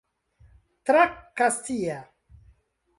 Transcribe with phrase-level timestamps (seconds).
[0.89, 1.05] Tra
[1.37, 2.01] Kastia.